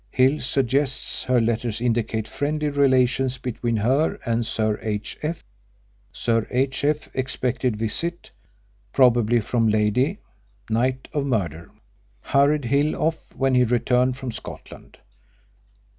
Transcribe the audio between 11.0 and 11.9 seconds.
of murder.